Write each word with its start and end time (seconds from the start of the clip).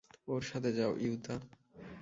ওর 0.27 0.41
সাথে 0.41 0.69
যাও, 0.73 0.91
ইউতা। 0.97 1.35